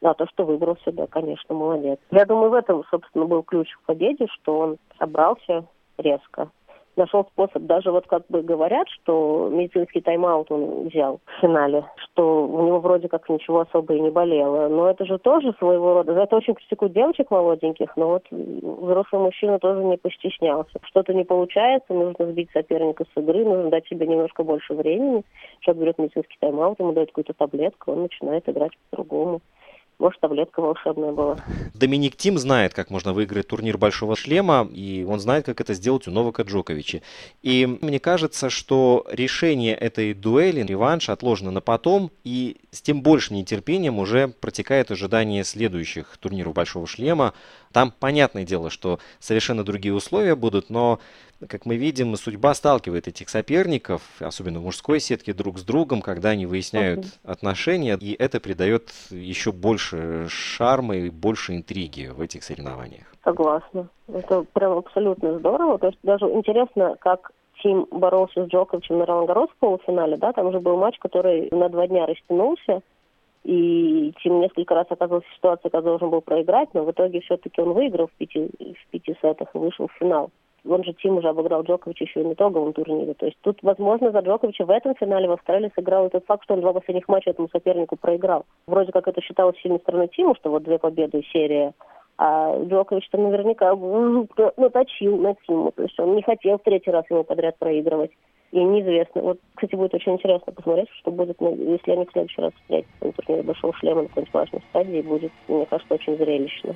Да, 0.00 0.14
то, 0.14 0.26
что 0.26 0.46
выбрался, 0.46 0.90
да, 0.90 1.06
конечно, 1.06 1.54
молодец. 1.54 1.98
Я 2.10 2.24
думаю, 2.24 2.48
в 2.48 2.54
этом, 2.54 2.82
собственно, 2.90 3.26
был 3.26 3.42
ключ 3.42 3.70
к 3.74 3.82
победе, 3.82 4.26
что 4.32 4.58
он 4.58 4.76
собрался 4.98 5.66
резко, 5.98 6.48
нашел 6.96 7.24
способ. 7.32 7.62
Даже 7.62 7.90
вот 7.90 8.06
как 8.06 8.26
бы 8.28 8.42
говорят, 8.42 8.88
что 8.88 9.48
медицинский 9.52 10.00
тайм-аут 10.00 10.50
он 10.50 10.88
взял 10.88 11.20
в 11.24 11.40
финале, 11.40 11.84
что 11.96 12.46
у 12.46 12.66
него 12.66 12.80
вроде 12.80 13.08
как 13.08 13.28
ничего 13.28 13.60
особо 13.60 13.94
и 13.94 14.00
не 14.00 14.10
болело. 14.10 14.68
Но 14.68 14.88
это 14.88 15.04
же 15.04 15.18
тоже 15.18 15.52
своего 15.58 15.94
рода. 15.94 16.14
За 16.14 16.20
это 16.22 16.36
очень 16.36 16.54
критикуют 16.54 16.92
девочек 16.92 17.30
молоденьких, 17.30 17.96
но 17.96 18.08
вот 18.08 18.24
взрослый 18.30 19.22
мужчина 19.22 19.58
тоже 19.58 19.82
не 19.84 19.96
постеснялся. 19.96 20.78
Что-то 20.82 21.14
не 21.14 21.24
получается, 21.24 21.92
нужно 21.92 22.26
сбить 22.26 22.50
соперника 22.52 23.04
с 23.04 23.20
игры, 23.20 23.44
нужно 23.44 23.70
дать 23.70 23.86
себе 23.88 24.06
немножко 24.06 24.44
больше 24.44 24.74
времени. 24.74 25.24
Человек 25.60 25.82
берет 25.82 25.98
медицинский 25.98 26.36
тайм-аут, 26.40 26.78
ему 26.80 26.92
дают 26.92 27.10
какую-то 27.10 27.34
таблетку, 27.34 27.92
он 27.92 28.02
начинает 28.02 28.48
играть 28.48 28.72
по-другому. 28.90 29.40
Может, 29.98 30.20
таблетка 30.20 30.60
волшебная 30.60 31.12
была. 31.12 31.38
Доминик 31.72 32.16
Тим 32.16 32.36
знает, 32.36 32.74
как 32.74 32.90
можно 32.90 33.12
выиграть 33.12 33.48
турнир 33.48 33.78
Большого 33.78 34.16
Шлема, 34.16 34.68
и 34.72 35.06
он 35.08 35.20
знает, 35.20 35.46
как 35.46 35.60
это 35.60 35.74
сделать 35.74 36.08
у 36.08 36.10
Новака 36.10 36.42
Джоковича. 36.42 37.02
И 37.42 37.78
мне 37.80 38.00
кажется, 38.00 38.50
что 38.50 39.06
решение 39.10 39.74
этой 39.74 40.12
дуэли, 40.12 40.62
реванш, 40.62 41.08
отложено 41.08 41.52
на 41.52 41.60
потом, 41.60 42.10
и 42.24 42.56
с 42.72 42.82
тем 42.82 43.02
большим 43.02 43.36
нетерпением 43.36 43.98
уже 43.98 44.28
протекает 44.28 44.90
ожидание 44.90 45.44
следующих 45.44 46.16
турниров 46.18 46.54
Большого 46.54 46.86
Шлема. 46.88 47.32
Там, 47.72 47.92
понятное 47.98 48.44
дело, 48.44 48.70
что 48.70 48.98
совершенно 49.20 49.64
другие 49.64 49.94
условия 49.94 50.34
будут, 50.34 50.70
но 50.70 50.98
как 51.48 51.66
мы 51.66 51.76
видим, 51.76 52.14
судьба 52.16 52.54
сталкивает 52.54 53.08
этих 53.08 53.28
соперников, 53.28 54.02
особенно 54.20 54.60
в 54.60 54.64
мужской 54.64 55.00
сетке, 55.00 55.32
друг 55.32 55.58
с 55.58 55.62
другом, 55.62 56.02
когда 56.02 56.30
они 56.30 56.46
выясняют 56.46 57.00
okay. 57.00 57.18
отношения, 57.24 57.96
и 58.00 58.14
это 58.14 58.40
придает 58.40 58.90
еще 59.10 59.52
больше 59.52 60.26
шарма 60.28 60.96
и 60.96 61.10
больше 61.10 61.56
интриги 61.56 62.06
в 62.06 62.20
этих 62.20 62.44
соревнованиях. 62.44 63.06
Согласна. 63.24 63.88
Это 64.08 64.44
прям 64.52 64.72
абсолютно 64.78 65.38
здорово. 65.38 65.78
То 65.78 65.88
есть 65.88 65.98
даже 66.02 66.26
интересно, 66.26 66.96
как 67.00 67.32
Тим 67.62 67.86
боролся 67.90 68.44
с 68.44 68.48
Джоковичем 68.48 68.98
на 68.98 69.06
Ролангарос 69.06 69.50
в 69.50 69.56
полуфинале, 69.56 70.16
да, 70.16 70.32
там 70.32 70.46
уже 70.46 70.60
был 70.60 70.76
матч, 70.76 70.98
который 70.98 71.48
на 71.50 71.68
два 71.68 71.86
дня 71.86 72.06
растянулся, 72.06 72.82
и 73.44 74.12
Тим 74.22 74.40
несколько 74.40 74.74
раз 74.74 74.86
оказался 74.88 75.26
в 75.28 75.34
ситуации, 75.36 75.68
когда 75.68 75.82
должен 75.82 76.10
был 76.10 76.20
проиграть, 76.20 76.72
но 76.74 76.84
в 76.84 76.90
итоге 76.90 77.20
все-таки 77.20 77.60
он 77.60 77.72
выиграл 77.72 78.08
в 78.08 78.12
пяти, 78.12 78.50
в 78.58 78.90
пяти 78.90 79.16
сетах 79.20 79.48
и 79.54 79.58
вышел 79.58 79.88
в 79.88 79.92
финал. 79.98 80.30
Он 80.66 80.82
же 80.82 80.94
Тим 80.94 81.18
уже 81.18 81.28
обыграл 81.28 81.62
Джоковича 81.62 82.04
еще 82.04 82.22
и 82.22 82.24
на 82.24 82.32
итоговом 82.32 82.72
турнире. 82.72 83.14
То 83.14 83.26
есть 83.26 83.38
тут, 83.42 83.58
возможно, 83.62 84.10
за 84.10 84.20
Джоковича 84.20 84.64
в 84.64 84.70
этом 84.70 84.94
финале 84.94 85.28
в 85.28 85.32
Австралии 85.32 85.70
сыграл 85.74 86.06
этот 86.06 86.24
факт, 86.24 86.44
что 86.44 86.54
он 86.54 86.62
два 86.62 86.72
последних 86.72 87.06
матча 87.08 87.30
этому 87.30 87.48
сопернику 87.48 87.96
проиграл. 87.96 88.46
Вроде 88.66 88.90
как 88.92 89.06
это 89.06 89.20
считалось 89.20 89.58
сильной 89.58 89.80
стороной 89.80 90.08
Тиму, 90.08 90.34
что 90.36 90.50
вот 90.50 90.62
две 90.62 90.78
победы 90.78 91.20
и 91.20 91.26
серия. 91.32 91.74
А 92.16 92.58
Джокович-то 92.64 93.18
наверняка 93.18 93.74
ну, 93.74 94.26
наточил 94.56 95.18
на 95.18 95.34
Тиму. 95.46 95.72
То 95.72 95.82
есть 95.82 95.98
он 96.00 96.14
не 96.14 96.22
хотел 96.22 96.58
в 96.58 96.62
третий 96.62 96.90
раз 96.90 97.04
ему 97.10 97.24
подряд 97.24 97.58
проигрывать. 97.58 98.12
И 98.52 98.62
неизвестно. 98.62 99.20
Вот, 99.20 99.38
кстати, 99.56 99.74
будет 99.74 99.94
очень 99.94 100.12
интересно 100.12 100.52
посмотреть, 100.52 100.88
что 101.00 101.10
будет, 101.10 101.40
если 101.40 101.90
они 101.90 102.06
в 102.06 102.12
следующий 102.12 102.40
раз 102.40 102.52
встретятся 102.54 103.04
на 103.04 103.12
турнире 103.12 103.42
Большого 103.42 103.74
Шлема 103.74 104.02
на 104.02 104.08
какой-нибудь 104.08 104.34
важной 104.34 104.62
стадии. 104.70 105.02
Будет, 105.02 105.32
мне 105.48 105.66
кажется, 105.66 105.94
очень 105.94 106.16
зрелищно. 106.16 106.74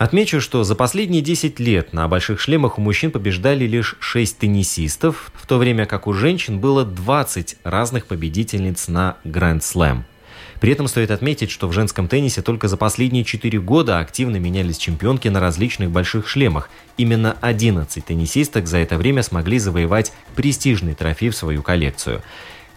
Отмечу, 0.00 0.40
что 0.40 0.64
за 0.64 0.74
последние 0.74 1.20
10 1.20 1.60
лет 1.60 1.92
на 1.92 2.08
больших 2.08 2.40
шлемах 2.40 2.78
у 2.78 2.80
мужчин 2.80 3.10
побеждали 3.10 3.66
лишь 3.66 3.96
6 4.00 4.38
теннисистов, 4.38 5.30
в 5.34 5.46
то 5.46 5.58
время 5.58 5.84
как 5.84 6.06
у 6.06 6.14
женщин 6.14 6.58
было 6.58 6.86
20 6.86 7.58
разных 7.64 8.06
победительниц 8.06 8.88
на 8.88 9.18
Гранд 9.24 9.62
Слэм. 9.62 10.06
При 10.58 10.72
этом 10.72 10.88
стоит 10.88 11.10
отметить, 11.10 11.50
что 11.50 11.68
в 11.68 11.74
женском 11.74 12.08
теннисе 12.08 12.40
только 12.40 12.66
за 12.66 12.78
последние 12.78 13.24
4 13.24 13.60
года 13.60 13.98
активно 13.98 14.36
менялись 14.36 14.78
чемпионки 14.78 15.28
на 15.28 15.38
различных 15.38 15.90
больших 15.90 16.26
шлемах. 16.28 16.70
Именно 16.96 17.36
11 17.42 18.02
теннисисток 18.02 18.68
за 18.68 18.78
это 18.78 18.96
время 18.96 19.22
смогли 19.22 19.58
завоевать 19.58 20.14
престижный 20.34 20.94
трофей 20.94 21.28
в 21.28 21.36
свою 21.36 21.62
коллекцию. 21.62 22.22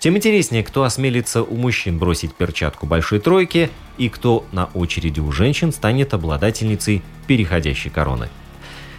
Тем 0.03 0.17
интереснее, 0.17 0.65
кто 0.65 0.83
осмелится 0.83 1.43
у 1.43 1.55
мужчин 1.55 1.97
бросить 1.97 2.35
перчатку 2.35 2.85
большой 2.85 3.21
тройки 3.21 3.69
и 3.97 4.09
кто 4.09 4.45
на 4.51 4.65
очереди 4.73 5.21
у 5.21 5.31
женщин 5.31 5.71
станет 5.71 6.13
обладательницей 6.13 7.01
переходящей 7.25 7.89
короны. 7.89 8.27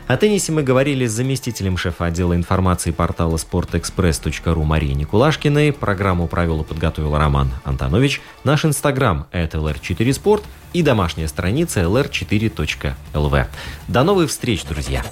О 0.06 0.16
теннисе 0.16 0.52
мы 0.52 0.62
говорили 0.62 1.04
с 1.04 1.12
заместителем 1.12 1.76
шефа 1.76 2.06
отдела 2.06 2.34
информации 2.34 2.90
портала 2.90 3.36
sportexpress.ru 3.36 4.64
Марией 4.64 4.94
Никулашкиной. 4.94 5.74
Программу 5.74 6.26
правила 6.26 6.62
подготовил 6.62 7.14
Роман 7.18 7.50
Антонович. 7.64 8.22
Наш 8.42 8.64
инстаграм– 8.64 9.26
это 9.30 9.58
lr4sport 9.58 10.42
и 10.72 10.80
домашняя 10.82 11.28
страница 11.28 11.80
lr4.lv. 11.80 13.46
До 13.88 14.04
новых 14.04 14.30
встреч, 14.30 14.64
друзья! 14.64 15.04